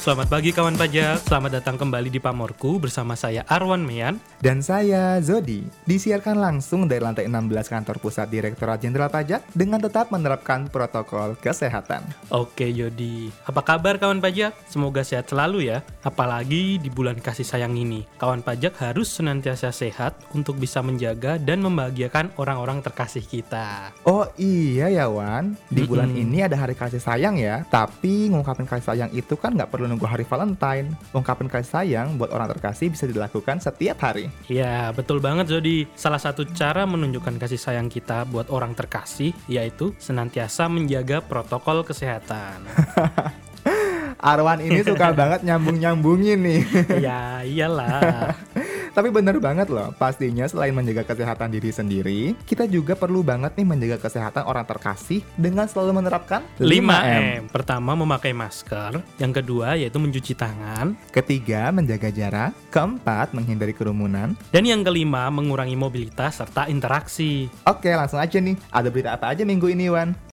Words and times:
Selamat 0.00 0.32
pagi 0.32 0.48
kawan 0.48 0.80
pajak, 0.80 1.28
selamat 1.28 1.60
datang 1.60 1.76
kembali 1.76 2.08
di 2.08 2.16
Pamorku 2.16 2.80
bersama 2.80 3.12
saya 3.20 3.44
Arwan 3.44 3.84
Meyan. 3.84 4.16
Dan 4.40 4.64
saya 4.64 5.20
Zodi, 5.20 5.60
disiarkan 5.84 6.40
langsung 6.40 6.88
dari 6.88 7.04
lantai 7.04 7.28
16 7.28 7.68
kantor 7.68 8.00
pusat 8.00 8.32
Direktorat 8.32 8.80
Jenderal 8.80 9.12
Pajak 9.12 9.44
dengan 9.52 9.76
tetap 9.76 10.08
menerapkan 10.08 10.72
protokol 10.72 11.36
kesehatan. 11.36 12.00
Oke 12.32 12.72
Yodi, 12.72 13.28
apa 13.44 13.60
kabar 13.60 14.00
kawan 14.00 14.24
pajak? 14.24 14.56
Semoga 14.72 15.04
sehat 15.04 15.28
selalu 15.28 15.68
ya, 15.68 15.84
apalagi 16.00 16.80
di 16.80 16.88
bulan 16.88 17.20
kasih 17.20 17.44
sayang 17.44 17.76
ini. 17.76 18.08
Kawan 18.16 18.40
pajak 18.40 18.80
harus 18.80 19.12
senantiasa 19.12 19.68
sehat 19.68 20.16
untuk 20.32 20.56
bisa 20.56 20.80
menjaga 20.80 21.36
dan 21.36 21.60
membahagiakan 21.60 22.32
orang-orang 22.40 22.80
terkasih 22.80 23.28
kita. 23.28 23.92
Oh 24.08 24.24
iya 24.40 24.88
ya 24.88 25.12
Wan, 25.12 25.60
di 25.68 25.84
bulan 25.84 26.08
Mm-mm. 26.08 26.24
ini 26.24 26.38
ada 26.40 26.56
hari 26.56 26.72
kasih 26.72 27.04
sayang 27.04 27.36
ya. 27.36 27.68
Tapi 27.68 28.32
ngungkapin 28.32 28.64
kasih 28.64 28.96
sayang 28.96 29.12
itu 29.12 29.36
kan 29.36 29.52
nggak 29.52 29.68
perlu 29.68 29.89
nunggu 29.90 30.06
hari 30.06 30.22
Valentine. 30.22 30.94
Ungkapin 31.10 31.50
kasih 31.50 31.82
sayang 31.82 32.14
buat 32.14 32.30
orang 32.30 32.46
terkasih 32.54 32.94
bisa 32.94 33.10
dilakukan 33.10 33.58
setiap 33.58 33.98
hari. 34.06 34.30
Ya, 34.46 34.94
betul 34.94 35.18
banget 35.18 35.50
Zodi. 35.50 35.90
Salah 35.98 36.22
satu 36.22 36.46
cara 36.54 36.86
menunjukkan 36.86 37.42
kasih 37.42 37.58
sayang 37.58 37.90
kita 37.90 38.22
buat 38.30 38.46
orang 38.54 38.78
terkasih 38.78 39.34
yaitu 39.50 39.90
senantiasa 39.98 40.70
menjaga 40.70 41.18
protokol 41.18 41.82
kesehatan. 41.82 42.62
Arwan 44.20 44.60
ini 44.60 44.84
suka 44.84 45.12
banget 45.20 45.40
nyambung-nyambungin 45.48 46.38
nih. 46.44 46.60
ya, 47.00 47.40
iyalah. 47.42 48.36
Tapi 48.90 49.08
bener 49.14 49.38
banget 49.38 49.70
loh, 49.70 49.94
pastinya 49.96 50.46
selain 50.50 50.74
menjaga 50.74 51.06
kesehatan 51.06 51.54
diri 51.54 51.70
sendiri, 51.70 52.20
kita 52.44 52.66
juga 52.66 52.98
perlu 52.98 53.22
banget 53.22 53.54
nih 53.54 53.66
menjaga 53.66 53.98
kesehatan 54.02 54.46
orang 54.46 54.66
terkasih 54.66 55.22
dengan 55.38 55.70
selalu 55.70 56.02
menerapkan 56.02 56.42
5M. 56.58 57.50
Pertama, 57.50 57.94
memakai 57.94 58.34
masker. 58.34 59.02
Yang 59.18 59.32
kedua, 59.42 59.78
yaitu 59.78 59.98
mencuci 60.02 60.34
tangan. 60.34 60.98
Ketiga, 61.10 61.70
menjaga 61.70 62.10
jarak. 62.10 62.52
Keempat, 62.70 63.32
menghindari 63.34 63.74
kerumunan. 63.74 64.34
Dan 64.50 64.66
yang 64.66 64.82
kelima, 64.82 65.30
mengurangi 65.30 65.74
mobilitas 65.78 66.42
serta 66.42 66.66
interaksi. 66.66 67.46
Oke, 67.66 67.90
langsung 67.94 68.18
aja 68.18 68.38
nih. 68.38 68.58
Ada 68.70 68.88
berita 68.90 69.10
apa 69.14 69.32
aja 69.32 69.42
minggu 69.46 69.70
ini, 69.70 69.90
Wan? 69.90 70.29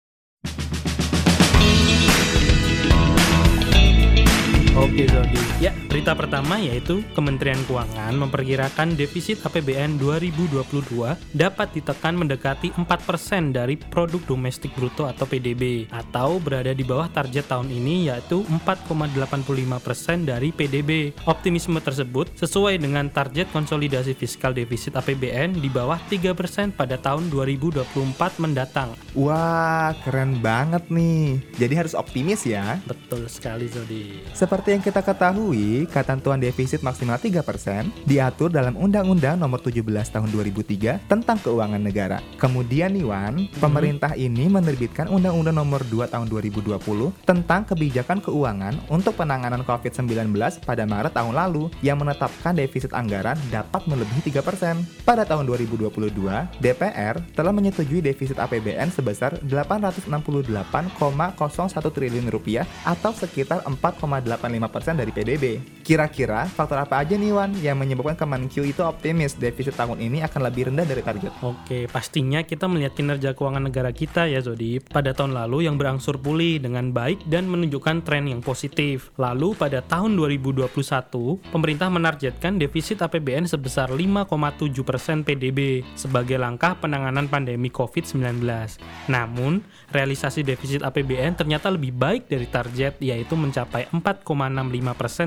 Oke, 4.76 5.08
Zodi. 5.08 5.40
Ya, 5.56 5.72
berita 5.88 6.12
pertama 6.12 6.60
yaitu 6.60 7.00
Kementerian 7.16 7.56
Keuangan 7.64 8.12
memperkirakan 8.12 8.92
defisit 8.92 9.40
APBN 9.40 9.96
2022 9.96 11.16
dapat 11.32 11.68
ditekan 11.72 12.12
mendekati 12.12 12.76
4% 12.76 13.56
dari 13.56 13.80
produk 13.80 14.20
domestik 14.28 14.76
bruto 14.76 15.08
atau 15.08 15.24
PDB 15.24 15.88
atau 15.88 16.36
berada 16.36 16.76
di 16.76 16.84
bawah 16.84 17.08
target 17.08 17.48
tahun 17.48 17.72
ini 17.72 18.12
yaitu 18.12 18.44
4,85% 18.44 20.28
dari 20.28 20.52
PDB. 20.52 21.16
Optimisme 21.24 21.80
tersebut 21.80 22.36
sesuai 22.36 22.76
dengan 22.76 23.08
target 23.08 23.48
konsolidasi 23.56 24.12
fiskal 24.12 24.52
defisit 24.52 24.92
APBN 24.92 25.56
di 25.56 25.72
bawah 25.72 25.96
3% 26.12 26.76
pada 26.76 27.00
tahun 27.00 27.32
2024 27.32 27.80
mendatang. 28.44 28.92
Wah, 29.16 29.96
keren 30.04 30.36
banget 30.44 30.84
nih. 30.92 31.40
Jadi 31.56 31.74
harus 31.80 31.96
optimis 31.96 32.44
ya. 32.44 32.76
Betul 32.84 33.32
sekali, 33.32 33.72
Zodi. 33.72 34.20
Seperti 34.36 34.65
yang 34.74 34.82
kita 34.82 34.98
ketahui, 34.98 35.86
ketentuan 35.86 36.42
defisit 36.42 36.82
maksimal 36.82 37.14
3% 37.14 37.38
diatur 38.02 38.50
dalam 38.50 38.74
Undang-Undang 38.74 39.38
Nomor 39.38 39.62
17 39.62 39.86
Tahun 39.86 40.26
2003 40.34 41.06
tentang 41.06 41.38
Keuangan 41.38 41.78
Negara. 41.78 42.18
Kemudian 42.34 42.90
nih 42.98 43.06
Wan, 43.06 43.46
pemerintah 43.62 44.18
ini 44.18 44.50
menerbitkan 44.50 45.06
Undang-Undang 45.06 45.56
Nomor 45.62 45.86
2 45.86 46.10
Tahun 46.10 46.26
2020 46.26 46.82
tentang 47.22 47.62
kebijakan 47.62 48.18
keuangan 48.18 48.74
untuk 48.90 49.14
penanganan 49.14 49.62
COVID-19 49.62 50.34
pada 50.66 50.82
Maret 50.82 51.14
tahun 51.14 51.38
lalu 51.38 51.70
yang 51.86 52.02
menetapkan 52.02 52.58
defisit 52.58 52.90
anggaran 52.90 53.38
dapat 53.54 53.86
melebihi 53.86 54.34
3%. 54.34 55.06
Pada 55.06 55.22
tahun 55.22 55.46
2022, 55.46 56.10
DPR 56.58 57.14
telah 57.38 57.52
menyetujui 57.54 58.02
defisit 58.02 58.42
APBN 58.42 58.90
sebesar 58.90 59.38
868,01 59.46 60.98
triliun 61.94 62.26
rupiah 62.34 62.66
atau 62.82 63.14
sekitar 63.14 63.62
4,85% 63.62 64.55
dari 64.96 65.12
PDB. 65.12 65.44
Kira-kira 65.82 66.46
faktor 66.50 66.82
apa 66.82 67.02
aja 67.02 67.14
nih 67.14 67.30
Wan 67.30 67.52
yang 67.58 67.78
menyebabkan 67.78 68.18
Kemenkyu 68.18 68.66
itu 68.66 68.82
optimis 68.82 69.38
defisit 69.38 69.74
tahun 69.78 70.02
ini 70.02 70.22
akan 70.26 70.40
lebih 70.46 70.72
rendah 70.72 70.86
dari 70.86 71.02
target? 71.02 71.30
Oke, 71.42 71.86
pastinya 71.90 72.42
kita 72.42 72.66
melihat 72.66 72.94
kinerja 72.94 73.34
keuangan 73.34 73.66
negara 73.66 73.90
kita 73.90 74.26
ya 74.26 74.42
Zodi 74.42 74.78
pada 74.78 75.14
tahun 75.14 75.34
lalu 75.34 75.66
yang 75.66 75.78
berangsur 75.78 76.18
pulih 76.18 76.58
dengan 76.62 76.90
baik 76.90 77.26
dan 77.26 77.50
menunjukkan 77.50 78.02
tren 78.06 78.26
yang 78.30 78.42
positif. 78.42 79.10
Lalu 79.18 79.58
pada 79.58 79.82
tahun 79.82 80.14
2021, 80.18 80.66
pemerintah 81.50 81.88
menargetkan 81.90 82.58
defisit 82.58 83.02
APBN 83.02 83.50
sebesar 83.50 83.90
5,7% 83.90 85.26
PDB 85.26 85.82
sebagai 85.94 86.38
langkah 86.38 86.78
penanganan 86.78 87.26
pandemi 87.26 87.70
COVID-19. 87.70 88.42
Namun, 89.10 89.62
realisasi 89.90 90.42
defisit 90.42 90.82
APBN 90.82 91.38
ternyata 91.38 91.70
lebih 91.70 91.94
baik 91.94 92.26
dari 92.30 92.46
target 92.46 92.98
yaitu 93.02 93.34
mencapai 93.38 93.88
4,65% 93.90 94.45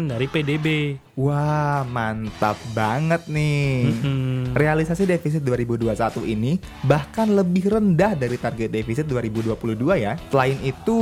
dari 0.07 0.29
PDB. 0.31 0.95
Wah, 1.19 1.83
mantap 1.83 2.55
banget 2.71 3.27
nih. 3.27 3.91
Mm-mm. 3.91 4.38
Realisasi 4.49 5.05
defisit 5.05 5.45
2021 5.45 5.93
ini 6.25 6.57
bahkan 6.81 7.29
lebih 7.29 7.69
rendah 7.69 8.17
dari 8.17 8.33
target 8.33 8.73
defisit 8.73 9.05
2022 9.05 9.53
ya. 10.01 10.17
Selain 10.33 10.57
itu, 10.65 10.99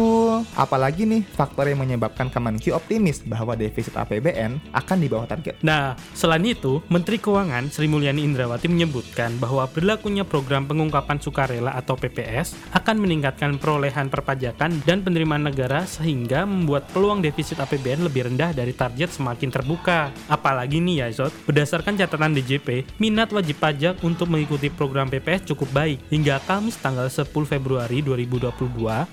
apalagi 0.52 1.08
nih 1.08 1.24
faktor 1.24 1.72
yang 1.72 1.80
menyebabkan 1.80 2.28
Kemenkyu 2.28 2.76
optimis 2.76 3.24
bahwa 3.24 3.56
defisit 3.56 3.96
APBN 3.96 4.60
akan 4.76 4.98
di 5.00 5.08
bawah 5.08 5.24
target? 5.32 5.64
Nah, 5.64 5.96
selain 6.12 6.44
itu, 6.44 6.84
Menteri 6.92 7.24
Keuangan 7.24 7.72
Sri 7.72 7.88
Mulyani 7.88 8.28
Indrawati 8.28 8.68
menyebutkan 8.68 9.40
bahwa 9.40 9.64
berlakunya 9.72 10.28
program 10.28 10.68
pengungkapan 10.68 11.24
sukarela 11.24 11.72
atau 11.72 11.96
PPS 11.96 12.60
akan 12.76 13.00
meningkatkan 13.00 13.56
perolehan 13.56 14.12
perpajakan 14.12 14.84
dan 14.84 15.00
penerimaan 15.08 15.48
negara 15.48 15.88
sehingga 15.88 16.44
membuat 16.44 16.92
peluang 16.92 17.24
defisit 17.24 17.64
APBN 17.64 18.04
lebih 18.04 18.28
rendah 18.28 18.52
dari 18.52 18.76
target 18.76 19.16
semakin 19.16 19.48
terbuka. 19.48 20.12
Apalagi 20.28 20.84
nih 20.84 21.08
ya 21.08 21.24
Zot, 21.24 21.32
berdasarkan 21.48 21.96
catatan 21.96 22.36
DJP, 22.36 23.00
minat 23.00 23.32
wajib 23.32 23.47
pajak 23.54 24.04
untuk 24.04 24.28
mengikuti 24.28 24.68
program 24.68 25.08
PPS 25.08 25.54
cukup 25.54 25.70
baik. 25.72 26.02
Hingga 26.12 26.44
Kamis 26.44 26.76
tanggal 26.82 27.08
10 27.08 27.30
Februari 27.48 28.04
2022, 28.04 28.52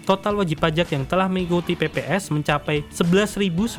total 0.08 0.34
wajib 0.40 0.58
pajak 0.58 0.90
yang 0.90 1.04
telah 1.06 1.30
mengikuti 1.30 1.78
PPS 1.78 2.34
mencapai 2.34 2.86
11.918 2.90 3.78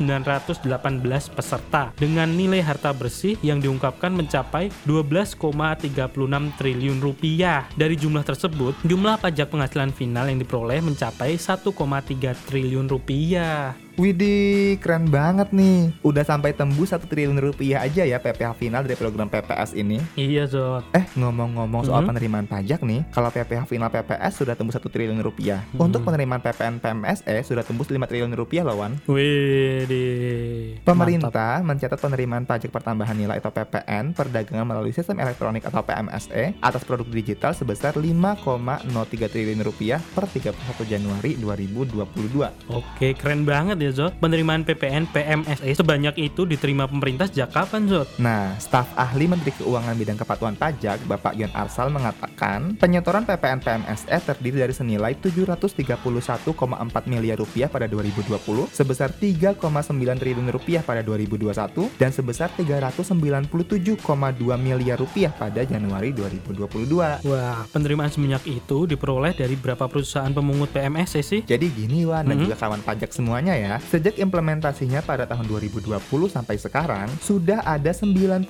peserta 1.32 1.92
dengan 1.98 2.28
nilai 2.30 2.60
harta 2.62 2.92
bersih 2.92 3.36
yang 3.42 3.58
diungkapkan 3.58 4.12
mencapai 4.12 4.70
12,36 4.84 5.90
triliun 6.56 6.98
rupiah. 7.00 7.68
Dari 7.74 7.96
jumlah 7.98 8.24
tersebut, 8.24 8.76
jumlah 8.86 9.18
pajak 9.20 9.50
penghasilan 9.50 9.92
final 9.92 10.28
yang 10.28 10.38
diperoleh 10.40 10.80
mencapai 10.84 11.36
1,3 11.40 11.72
triliun 12.46 12.86
rupiah. 12.86 13.85
Widih, 13.96 14.76
keren 14.76 15.08
banget 15.08 15.56
nih. 15.56 15.88
Udah 16.04 16.20
sampai 16.20 16.52
tembus 16.52 16.92
1 16.92 17.08
triliun 17.08 17.40
rupiah 17.40 17.80
aja 17.80 18.04
ya 18.04 18.20
PPh 18.20 18.52
final 18.60 18.84
dari 18.84 18.92
program 18.92 19.24
PPS 19.24 19.72
ini. 19.72 19.96
Iya 20.20 20.44
Zot. 20.44 20.84
Eh, 20.92 21.08
ngomong-ngomong 21.16 21.88
soal 21.88 22.04
Mhm. 22.04 22.08
penerimaan 22.12 22.44
pajak 22.44 22.84
nih, 22.84 23.08
kalau 23.08 23.32
PPh 23.32 23.64
final 23.64 23.88
PPS 23.88 24.36
sudah 24.36 24.52
tembus 24.52 24.76
1 24.76 24.92
triliun 24.92 25.16
rupiah. 25.24 25.64
Mhm. 25.72 25.80
Untuk 25.80 26.04
penerimaan 26.04 26.44
PPN 26.44 26.76
PMSE 26.76 27.40
sudah 27.40 27.64
tembus 27.64 27.88
5 27.88 28.04
triliun 28.04 28.36
rupiah 28.36 28.68
loh, 28.68 28.84
Wan. 28.84 29.00
Mantap. 29.08 30.84
Pemerintah 30.84 31.64
mencatat 31.64 31.96
penerimaan 31.96 32.44
pajak 32.44 32.68
pertambahan 32.68 33.16
nilai 33.16 33.40
atau 33.40 33.48
PPN 33.48 34.12
perdagangan 34.12 34.68
melalui 34.68 34.92
sistem 34.92 35.24
elektronik 35.24 35.64
atau 35.64 35.80
PMSE 35.80 36.52
atas 36.60 36.84
produk 36.84 37.08
digital 37.08 37.56
sebesar 37.56 37.96
5,03 37.96 39.32
triliun 39.32 39.64
rupiah 39.64 40.04
per 40.12 40.28
31 40.28 40.84
Januari 40.84 41.32
2022. 41.40 42.52
Oke, 42.68 43.16
keren 43.16 43.48
banget 43.48 43.80
ya 43.80 43.85
Zot. 43.92 44.14
Penerimaan 44.18 44.62
PPN 44.62 45.10
PMSE 45.10 45.74
sebanyak 45.74 46.14
itu 46.18 46.46
diterima 46.46 46.86
pemerintah 46.86 47.26
sejak 47.26 47.52
kapan 47.52 47.86
Zot? 47.86 48.08
Nah, 48.18 48.54
staf 48.56 48.86
ahli 48.96 49.26
Menteri 49.26 49.52
Keuangan 49.58 49.94
bidang 49.94 50.16
kepatuhan 50.16 50.54
pajak, 50.54 51.02
Bapak 51.04 51.34
Yon 51.34 51.50
Arsal 51.52 51.90
mengatakan, 51.90 52.76
penyetoran 52.76 53.26
PPN 53.26 53.60
PMSE 53.60 54.16
terdiri 54.22 54.62
dari 54.62 54.74
senilai 54.74 55.12
731,4 55.16 57.06
miliar 57.06 57.36
rupiah 57.36 57.68
pada 57.68 57.86
2020, 57.86 58.70
sebesar 58.70 59.12
3,9 59.12 59.58
triliun 60.16 60.48
rupiah 60.50 60.80
pada 60.80 61.02
2021, 61.02 61.90
dan 61.98 62.10
sebesar 62.10 62.48
397,2 62.54 64.56
miliar 64.56 64.98
rupiah 64.98 65.32
pada 65.32 65.64
Januari 65.64 66.12
2022. 66.12 67.20
Wah, 67.26 67.66
penerimaan 67.70 68.12
sebanyak 68.12 68.60
itu 68.60 68.86
diperoleh 68.86 69.34
dari 69.34 69.56
berapa 69.56 69.88
perusahaan 69.88 70.30
pemungut 70.30 70.70
PMSE 70.70 71.20
sih? 71.22 71.40
Jadi 71.44 71.66
gini 71.72 72.06
Wan 72.06 72.28
dan 72.28 72.38
Mhm. 72.38 72.44
juga 72.48 72.56
kawan 72.56 72.80
pajak 72.82 73.10
semuanya 73.12 73.54
ya 73.56 73.75
ya, 73.76 73.78
sejak 73.92 74.16
implementasinya 74.16 75.04
pada 75.04 75.28
tahun 75.28 75.44
2020 75.44 76.00
sampai 76.32 76.56
sekarang, 76.56 77.08
sudah 77.20 77.60
ada 77.62 77.92
98 77.92 78.48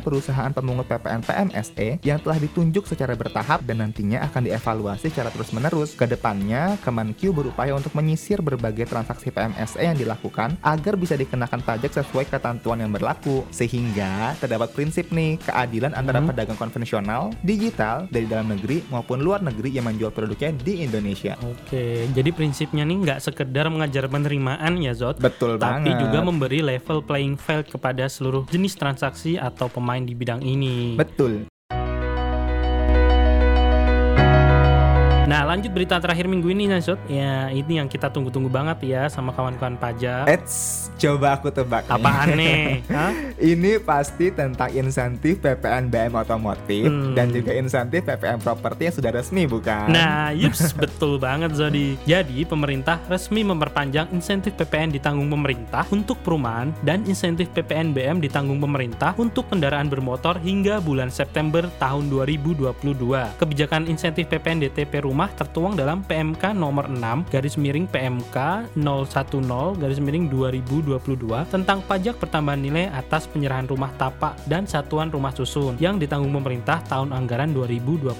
perusahaan 0.00 0.50
pemungut 0.50 0.88
PPN 0.88 1.20
PMSE 1.20 1.88
yang 2.00 2.18
telah 2.20 2.38
ditunjuk 2.40 2.88
secara 2.88 3.12
bertahap 3.12 3.60
dan 3.68 3.84
nantinya 3.84 4.24
akan 4.24 4.48
dievaluasi 4.48 5.12
secara 5.12 5.28
terus-menerus. 5.28 5.92
Ke 5.94 6.08
depannya, 6.08 6.80
Kemenq 6.80 7.28
berupaya 7.30 7.76
untuk 7.76 7.92
menyisir 7.92 8.40
berbagai 8.40 8.88
transaksi 8.88 9.28
PMSE 9.28 9.84
yang 9.84 9.98
dilakukan 9.98 10.56
agar 10.64 10.94
bisa 10.96 11.14
dikenakan 11.14 11.60
pajak 11.60 11.92
sesuai 11.92 12.24
ketentuan 12.32 12.80
yang 12.80 12.90
berlaku. 12.90 13.44
Sehingga 13.52 14.32
terdapat 14.40 14.72
prinsip 14.72 15.12
nih, 15.12 15.36
keadilan 15.44 15.92
antara 15.92 16.24
Hmm. 16.24 16.30
pedagang 16.30 16.56
konvensional, 16.56 17.34
digital, 17.44 18.06
dari 18.08 18.24
dalam 18.24 18.48
negeri 18.48 18.86
maupun 18.88 19.20
luar 19.20 19.42
negeri 19.44 19.76
yang 19.76 19.84
menjual 19.90 20.14
produknya 20.14 20.54
di 20.54 20.86
Indonesia. 20.86 21.36
Oke, 21.42 22.06
jadi 22.14 22.30
prinsipnya 22.30 22.86
nih 22.86 22.96
nggak 23.02 23.20
sekedar 23.20 23.66
mengajar 23.68 24.06
penerimaan 24.54 24.82
ya 24.82 24.94
Zot, 24.94 25.18
Betul 25.18 25.58
tapi 25.58 25.90
banget. 25.90 26.00
juga 26.06 26.18
memberi 26.22 26.60
level 26.62 26.98
playing 27.02 27.36
field 27.36 27.66
kepada 27.68 28.06
seluruh 28.06 28.46
jenis 28.50 28.78
transaksi 28.78 29.36
atau 29.36 29.66
pemain 29.66 30.02
di 30.02 30.14
bidang 30.14 30.40
ini. 30.42 30.94
Betul. 30.94 31.50
Nah, 35.44 35.52
lanjut 35.60 35.76
berita 35.76 36.00
terakhir 36.00 36.24
minggu 36.24 36.56
ini 36.56 36.72
Zot. 36.80 36.96
Ya, 37.04 37.52
ini 37.52 37.76
yang 37.76 37.84
kita 37.84 38.08
tunggu-tunggu 38.08 38.48
banget 38.48 38.96
ya 38.96 39.12
sama 39.12 39.28
kawan-kawan 39.28 39.76
pajak. 39.76 40.24
Eits, 40.24 40.88
coba 40.96 41.36
aku 41.36 41.52
tebak. 41.52 41.84
Apaan 41.84 42.32
nih? 42.32 42.80
Hah? 42.96 43.12
Ini 43.36 43.76
pasti 43.84 44.32
tentang 44.32 44.72
insentif 44.72 45.44
PPN 45.44 45.92
BM 45.92 46.16
otomotif 46.16 46.88
Hmm. 46.88 47.12
dan 47.12 47.28
juga 47.28 47.52
insentif 47.52 48.08
PPN 48.08 48.40
properti 48.40 48.88
yang 48.88 48.96
sudah 48.96 49.10
resmi 49.12 49.44
bukan? 49.44 49.92
Nah, 49.92 50.32
yups, 50.32 50.72
betul 50.80 51.20
banget 51.20 51.52
Zodi. 51.52 52.00
Jadi, 52.08 52.48
pemerintah 52.48 52.96
resmi 53.04 53.44
memperpanjang 53.44 54.16
insentif 54.16 54.56
PPN 54.56 54.96
ditanggung 54.96 55.28
pemerintah 55.28 55.84
untuk 55.92 56.24
perumahan 56.24 56.72
dan 56.80 57.04
insentif 57.04 57.52
PPN 57.52 57.92
BM 57.92 58.16
ditanggung 58.16 58.64
pemerintah 58.64 59.12
untuk 59.20 59.52
kendaraan 59.52 59.92
bermotor 59.92 60.40
hingga 60.40 60.80
bulan 60.80 61.12
September 61.12 61.68
tahun 61.76 62.08
2022. 62.08 62.72
Kebijakan 63.36 63.92
insentif 63.92 64.24
PPN 64.32 64.64
DTP 64.64 65.04
rumah 65.04 65.33
tertuang 65.34 65.74
dalam 65.74 66.06
PMK 66.06 66.54
nomor 66.54 66.86
6 66.86 67.30
garis 67.30 67.58
miring 67.58 67.90
PMK 67.90 68.36
010 68.78 69.80
garis 69.82 70.00
miring 70.00 70.30
2022 70.30 70.94
tentang 71.50 71.82
pajak 71.84 72.16
pertambahan 72.22 72.62
nilai 72.62 72.86
atas 72.94 73.26
penyerahan 73.26 73.66
rumah 73.66 73.90
tapak 73.98 74.38
dan 74.46 74.64
satuan 74.64 75.10
rumah 75.10 75.34
susun 75.34 75.74
yang 75.82 75.98
ditanggung 75.98 76.30
pemerintah 76.30 76.78
tahun 76.86 77.10
anggaran 77.10 77.50
2022. 77.50 78.14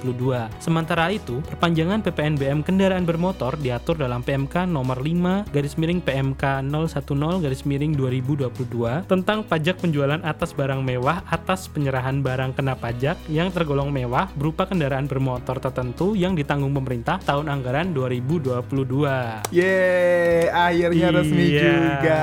Sementara 0.58 1.14
itu, 1.14 1.38
perpanjangan 1.46 2.02
PPN 2.02 2.34
BM 2.34 2.60
kendaraan 2.66 3.06
bermotor 3.06 3.54
diatur 3.62 3.94
dalam 3.94 4.26
PMK 4.26 4.66
nomor 4.66 4.98
5 4.98 5.54
garis 5.54 5.78
miring 5.78 6.02
PMK 6.02 6.66
010 6.66 7.44
garis 7.44 7.62
miring 7.62 7.92
2022 7.94 9.06
tentang 9.06 9.46
pajak 9.46 9.78
penjualan 9.78 10.18
atas 10.26 10.50
barang 10.56 10.82
mewah 10.82 11.22
atas 11.30 11.70
penyerahan 11.70 12.24
barang 12.24 12.56
kena 12.58 12.74
pajak 12.74 13.20
yang 13.30 13.52
tergolong 13.54 13.92
mewah 13.92 14.26
berupa 14.34 14.66
kendaraan 14.66 15.06
bermotor 15.06 15.60
tertentu 15.60 16.16
yang 16.18 16.32
ditanggung 16.32 16.72
pemerintah 16.72 17.03
tahun 17.20 17.52
anggaran 17.52 17.92
2022. 17.92 19.52
Yeay, 19.52 20.48
akhirnya 20.48 21.08
resmi 21.12 21.44
Iya. 21.52 21.60
juga. 21.68 22.20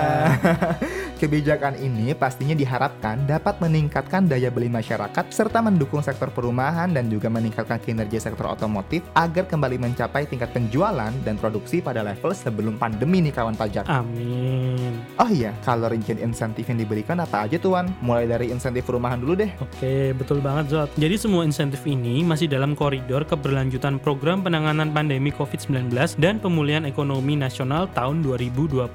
Kebijakan 1.22 1.78
ini 1.78 2.18
pastinya 2.18 2.58
diharapkan 2.58 3.30
dapat 3.30 3.62
meningkatkan 3.62 4.26
daya 4.26 4.50
beli 4.50 4.74
masyarakat 4.74 5.30
serta 5.30 5.62
mendukung 5.62 6.02
sektor 6.02 6.34
perumahan 6.34 6.90
dan 6.90 7.14
juga 7.14 7.30
meningkatkan 7.30 7.78
kinerja 7.78 8.26
sektor 8.26 8.50
otomotif 8.50 9.06
agar 9.14 9.46
kembali 9.46 9.78
mencapai 9.78 10.26
tingkat 10.26 10.50
penjualan 10.50 11.14
dan 11.22 11.38
produksi 11.38 11.78
pada 11.78 12.02
level 12.02 12.34
sebelum 12.34 12.82
pandemi 12.82 13.22
nih 13.22 13.38
kawan 13.38 13.54
pajak. 13.54 13.86
Amin. 13.86 14.98
Oh 15.22 15.30
iya, 15.30 15.54
kalau 15.62 15.94
rincian 15.94 16.18
insentif 16.18 16.66
yang 16.66 16.82
diberikan 16.82 17.22
apa 17.22 17.46
aja 17.46 17.62
tuan? 17.62 17.94
Mulai 18.02 18.26
dari 18.26 18.50
insentif 18.50 18.90
perumahan 18.90 19.22
dulu 19.22 19.46
deh. 19.46 19.54
Oke, 19.62 20.18
betul 20.18 20.42
banget 20.42 20.74
Zot. 20.74 20.90
Jadi 20.98 21.22
semua 21.22 21.46
insentif 21.46 21.86
ini 21.86 22.26
masih 22.26 22.50
dalam 22.50 22.74
koridor 22.74 23.30
keberlanjutan 23.30 24.02
program 24.02 24.42
penanganan 24.42 24.90
pandemi 24.90 25.30
COVID-19 25.30 25.94
dan 26.18 26.42
pemulihan 26.42 26.82
ekonomi 26.90 27.38
nasional 27.38 27.86
tahun 27.94 28.26
2022. 28.26 28.90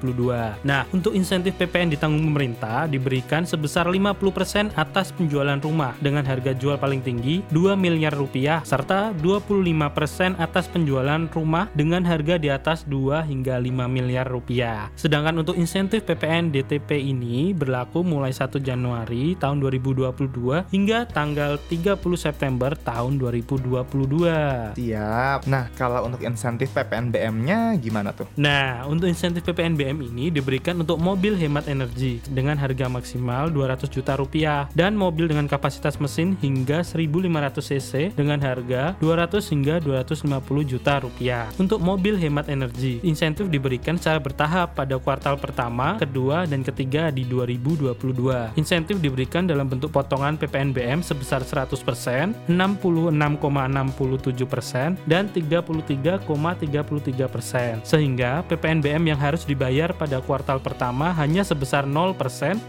Nah, 0.67 0.83
untuk 0.91 1.15
insentif 1.15 1.55
PPN 1.55 1.95
ditanggung 1.95 2.16
pemerintah 2.25 2.89
diberikan 2.89 3.45
sebesar 3.45 3.85
50% 3.85 4.73
atas 4.73 5.13
penjualan 5.13 5.59
rumah 5.61 5.93
dengan 6.01 6.23
harga 6.23 6.55
jual 6.55 6.79
paling 6.79 7.03
tinggi 7.03 7.43
2 7.51 7.75
miliar 7.77 8.15
rupiah 8.15 8.63
serta 8.63 9.11
25% 9.19 10.39
atas 10.39 10.65
penjualan 10.71 11.27
rumah 11.29 11.67
dengan 11.75 12.01
harga 12.07 12.39
di 12.39 12.47
atas 12.47 12.87
2 12.87 13.27
hingga 13.27 13.59
5 13.59 13.85
miliar 13.91 14.25
rupiah. 14.25 14.87
Sedangkan 14.95 15.43
untuk 15.43 15.59
insentif 15.59 16.07
PPN 16.07 16.49
DTP 16.49 17.03
ini 17.03 17.51
berlaku 17.51 18.01
mulai 18.01 18.31
1 18.31 18.57
Januari 18.63 19.35
tahun 19.35 19.59
2022 19.59 20.71
hingga 20.71 21.09
tanggal 21.11 21.59
30 21.67 21.99
September 22.15 22.71
tahun 22.79 23.19
2022. 23.19 24.79
Siap. 24.79 25.39
Nah, 25.51 25.67
kalau 25.75 26.07
untuk 26.07 26.23
insentif 26.23 26.71
PPNBM-nya 26.71 27.75
gimana 27.83 28.15
tuh? 28.15 28.31
Nah, 28.39 28.87
untuk 28.87 29.11
insentif 29.11 29.43
PPNBM 29.43 29.99
ini 30.07 30.31
diberikan 30.31 30.79
untuk 30.79 30.95
mobil 31.01 31.35
hemat 31.35 31.67
energi 31.67 32.06
dengan 32.31 32.55
harga 32.55 32.87
maksimal 32.87 33.51
200 33.51 33.91
juta 33.91 34.15
rupiah 34.15 34.71
dan 34.73 34.95
mobil 34.95 35.27
dengan 35.27 35.47
kapasitas 35.49 35.99
mesin 35.99 36.37
hingga 36.39 36.85
1500 36.85 37.59
cc 37.59 38.15
dengan 38.15 38.39
harga 38.41 38.95
200 38.99 39.51
hingga 39.51 39.79
250 39.83 40.71
juta 40.71 40.99
rupiah. 41.01 41.49
Untuk 41.57 41.81
mobil 41.81 42.15
hemat 42.17 42.47
energi, 42.47 42.99
insentif 43.03 43.51
diberikan 43.51 43.97
secara 43.97 44.19
bertahap 44.21 44.75
pada 44.77 45.01
kuartal 45.01 45.41
pertama, 45.41 45.97
kedua, 45.97 46.45
dan 46.45 46.61
ketiga 46.63 47.09
di 47.09 47.25
2022. 47.25 48.53
Insentif 48.59 49.01
diberikan 49.01 49.49
dalam 49.49 49.65
bentuk 49.65 49.89
potongan 49.91 50.37
PPNBM 50.37 51.01
sebesar 51.01 51.41
100%, 51.41 52.45
66,67%, 52.45 55.01
dan 55.09 55.25
33,33%. 55.33 57.81
Sehingga 57.83 58.45
PPNBM 58.45 59.09
yang 59.09 59.19
harus 59.19 59.41
dibayar 59.47 59.95
pada 59.95 60.19
kuartal 60.21 60.59
pertama 60.61 61.09
hanya 61.17 61.41
sebesar 61.41 61.89
0%, 61.89 61.96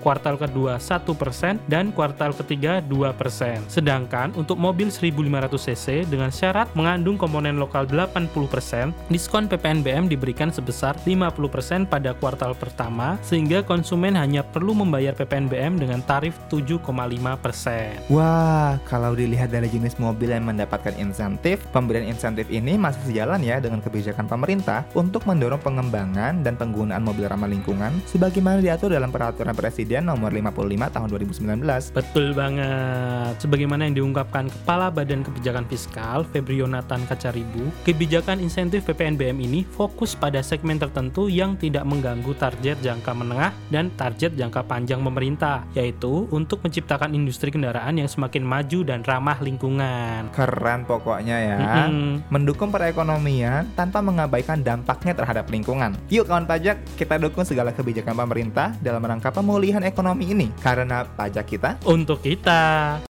kuartal 0.01 0.41
kedua 0.41 0.81
1%, 0.81 1.61
dan 1.69 1.93
kuartal 1.93 2.33
ketiga 2.33 2.81
2%. 2.81 3.69
Sedangkan 3.69 4.33
untuk 4.35 4.57
mobil 4.57 4.89
1500 4.89 5.53
cc 5.59 6.09
dengan 6.09 6.33
syarat 6.33 6.73
mengandung 6.73 7.21
komponen 7.21 7.61
lokal 7.61 7.85
80%, 7.85 9.13
diskon 9.13 9.51
PPNBM 9.51 10.09
diberikan 10.09 10.49
sebesar 10.49 10.97
50% 11.05 11.89
pada 11.91 12.17
kuartal 12.17 12.57
pertama 12.57 13.21
sehingga 13.21 13.61
konsumen 13.61 14.17
hanya 14.17 14.41
perlu 14.41 14.73
membayar 14.73 15.13
PPNBM 15.13 15.77
dengan 15.77 16.01
tarif 16.05 16.39
7,5%. 16.49 18.09
Wah, 18.09 18.81
kalau 18.89 19.13
dilihat 19.13 19.53
dari 19.53 19.69
jenis 19.69 20.01
mobil 20.01 20.33
yang 20.33 20.49
mendapatkan 20.49 20.97
insentif, 20.97 21.61
pemberian 21.75 22.09
insentif 22.09 22.49
ini 22.49 22.81
masih 22.81 23.03
sejalan 23.11 23.43
ya 23.45 23.61
dengan 23.61 23.85
kebijakan 23.85 24.25
pemerintah 24.31 24.87
untuk 24.95 25.27
mendorong 25.29 25.61
pengembangan 25.61 26.41
dan 26.41 26.55
penggunaan 26.55 27.03
mobil 27.03 27.27
ramah 27.29 27.51
lingkungan 27.51 27.93
sebagaimana 28.09 28.63
diatur 28.63 28.95
dalam 28.95 29.08
peraturan 29.11 29.57
presiden 29.57 30.09
nomor 30.09 30.31
55 30.31 30.95
tahun 30.95 31.09
2019. 31.11 31.97
Betul 31.97 32.27
banget. 32.37 33.35
Sebagaimana 33.43 33.89
yang 33.89 34.05
diungkapkan 34.05 34.49
Kepala 34.49 34.89
Badan 34.93 35.25
Kebijakan 35.25 35.65
Fiskal 35.67 36.25
Febrio 36.29 36.65
Nathan 36.69 37.05
Kacaribu, 37.09 37.71
kebijakan 37.85 38.41
insentif 38.41 38.85
PPNBM 38.89 39.39
ini 39.41 39.61
fokus 39.65 40.17
pada 40.17 40.41
segmen 40.41 40.81
tertentu 40.81 41.29
yang 41.29 41.55
tidak 41.57 41.85
mengganggu 41.85 42.33
target 42.39 42.81
jangka 42.81 43.13
menengah 43.13 43.53
dan 43.69 43.91
target 43.95 44.35
jangka 44.35 44.65
panjang 44.65 45.01
pemerintah, 45.01 45.65
yaitu 45.73 46.29
untuk 46.33 46.61
menciptakan 46.65 47.13
industri 47.13 47.53
kendaraan 47.53 47.99
yang 47.99 48.09
semakin 48.09 48.45
maju 48.45 48.79
dan 48.87 49.01
ramah 49.05 49.39
lingkungan. 49.41 50.31
Keren 50.33 50.85
pokoknya 50.89 51.37
ya. 51.37 51.57
Mm-mm. 51.59 52.25
Mendukung 52.31 52.71
perekonomian 52.71 53.69
tanpa 53.75 54.01
mengabaikan 54.05 54.61
dampaknya 54.63 55.15
terhadap 55.15 55.49
lingkungan. 55.49 55.95
Yuk 56.09 56.29
kawan 56.29 56.45
pajak, 56.45 56.81
kita 56.97 57.19
dukung 57.19 57.45
segala 57.45 57.71
kebijakan 57.75 58.15
pemerintah 58.15 58.75
dalam 58.83 58.98
rangka 59.03 59.31
pemulihan 59.31 59.83
ekonomi 59.83 60.31
ini. 60.35 60.47
Karena 60.61 61.07
pajak 61.07 61.47
kita 61.49 61.71
Untuk 61.87 62.21
kita. 62.21 63.08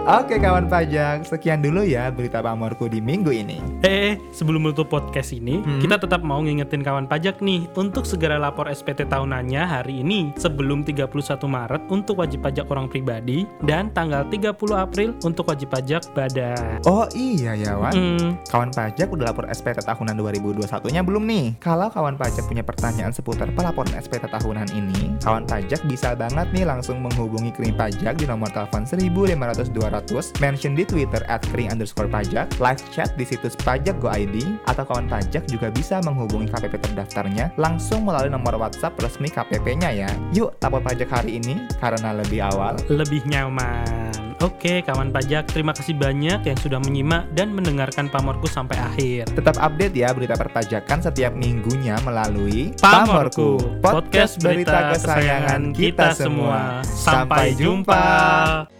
Oke 0.00 0.40
kawan 0.40 0.64
pajak, 0.64 1.28
sekian 1.28 1.60
dulu 1.60 1.84
ya 1.84 2.08
berita 2.08 2.40
pamorku 2.40 2.88
di 2.88 3.04
minggu 3.04 3.30
ini. 3.30 3.60
Eh, 3.84 4.16
sebelum 4.32 4.64
menutup 4.64 4.88
podcast 4.88 5.30
ini, 5.30 5.60
Hmm. 5.60 5.76
kita 5.76 6.00
tetap 6.00 6.24
mau 6.24 6.40
ngingetin 6.40 6.80
kawan 6.80 7.04
pajak 7.04 7.38
nih 7.38 7.68
untuk 7.76 8.08
segera 8.08 8.40
lapor 8.40 8.66
SPT 8.66 9.04
tahunannya 9.04 9.60
hari 9.60 10.00
ini 10.00 10.32
sebelum 10.34 10.82
31 10.82 11.44
Maret 11.46 11.84
untuk 11.86 12.16
wajib 12.16 12.40
pajak 12.40 12.64
orang 12.66 12.88
pribadi 12.88 13.44
dan 13.62 13.92
tanggal 13.92 14.24
30 14.24 14.74
April 14.74 15.14
untuk 15.20 15.46
wajib 15.46 15.68
pajak 15.68 16.08
badan. 16.10 16.80
Oh 16.88 17.04
iya 17.12 17.52
ya 17.52 17.76
Wan, 17.76 17.92
Hmm, 17.92 18.28
kawan 18.48 18.72
pajak 18.72 19.04
udah 19.06 19.30
lapor 19.30 19.52
SPT 19.52 19.84
tahunan 19.84 20.16
2021-nya 20.16 21.04
belum 21.04 21.28
nih? 21.28 21.60
Kalau 21.60 21.92
kawan 21.92 22.16
pajak 22.16 22.48
punya 22.48 22.64
pertanyaan 22.64 23.12
seputar 23.12 23.52
pelaporan 23.52 23.92
SPT 23.94 24.26
tahunan 24.26 24.72
ini, 24.72 25.20
kawan 25.20 25.44
pajak 25.44 25.84
bisa 25.84 26.16
banget 26.16 26.48
nih 26.50 26.64
langsung 26.64 27.04
menghubungi 27.04 27.52
krim 27.52 27.76
pajak 27.76 28.16
di 28.16 28.24
nomor 28.24 28.48
telepon 28.48 28.82
1500 28.82 29.68
200 29.70 29.99
status, 30.00 30.32
mention 30.40 30.72
di 30.72 30.88
Twitter 30.88 31.20
at 31.28 31.44
kering 31.52 31.68
underscore 31.68 32.08
pajak, 32.08 32.48
live 32.56 32.80
chat 32.88 33.12
di 33.20 33.28
situs 33.28 33.52
pajak 33.60 34.00
go 34.00 34.08
ID, 34.08 34.56
atau 34.64 34.88
kawan 34.88 35.04
pajak 35.04 35.44
juga 35.44 35.68
bisa 35.68 36.00
menghubungi 36.00 36.48
KPP 36.48 36.80
terdaftarnya 36.80 37.52
langsung 37.60 38.08
melalui 38.08 38.32
nomor 38.32 38.56
WhatsApp 38.56 38.96
resmi 38.96 39.28
KPP-nya 39.28 39.92
ya. 39.92 40.10
Yuk 40.32 40.56
lapor 40.64 40.80
pajak 40.80 41.12
hari 41.12 41.36
ini 41.36 41.68
karena 41.76 42.16
lebih 42.16 42.40
awal. 42.40 42.80
Lebih 42.88 43.28
nyaman. 43.28 44.32
Oke, 44.40 44.80
kawan 44.80 45.12
pajak, 45.12 45.52
terima 45.52 45.76
kasih 45.76 45.92
banyak 46.00 46.40
yang 46.48 46.56
sudah 46.56 46.80
menyimak 46.80 47.28
dan 47.36 47.52
mendengarkan 47.52 48.08
pamorku 48.08 48.48
sampai 48.48 48.80
akhir. 48.80 49.28
Tetap 49.36 49.60
update 49.60 49.92
ya 49.92 50.16
berita 50.16 50.32
perpajakan 50.32 51.04
setiap 51.04 51.36
minggunya 51.36 52.00
melalui 52.08 52.72
Pamorku, 52.80 53.60
podcast 53.84 54.40
berita 54.40 54.96
kesayangan 54.96 55.76
kita 55.76 56.16
semua. 56.16 56.80
Sampai 56.88 57.52
jumpa. 57.52 58.79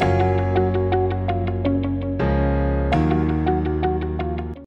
you 0.00 0.29